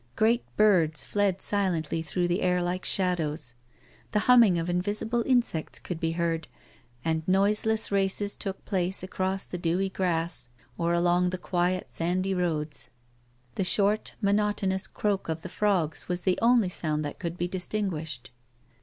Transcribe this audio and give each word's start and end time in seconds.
Great 0.15 0.43
birds 0.57 1.05
fled 1.05 1.43
silently 1.43 2.01
through 2.01 2.27
the 2.27 2.41
air 2.41 2.63
like 2.63 2.83
shadows; 2.83 3.53
the 4.13 4.21
liumming 4.27 4.57
of 4.59 4.67
invisible 4.67 5.21
insects 5.27 5.77
could 5.77 5.99
be 5.99 6.13
heard, 6.13 6.47
and 7.05 7.21
noise 7.27 7.67
less 7.67 7.91
races 7.91 8.35
took 8.35 8.65
place 8.65 9.03
across 9.03 9.43
the 9.45 9.59
dewy 9.59 9.89
grass 9.89 10.49
or 10.75 10.91
along 10.91 11.29
the 11.29 11.37
quiet 11.37 11.91
sandy 11.91 12.33
roads. 12.33 12.89
The 13.53 13.63
short 13.63 14.15
monotonous 14.21 14.87
croak 14.87 15.29
of 15.29 15.41
the 15.41 15.49
frogs 15.49 16.07
was 16.07 16.23
the 16.23 16.39
only 16.41 16.69
sound 16.69 17.05
that 17.05 17.19
could 17.19 17.37
be 17.37 17.47
distinguished. 17.47 18.31